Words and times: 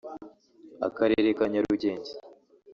akarere 0.87 1.29
ka 1.37 1.45
Nyarugenge 1.51 2.11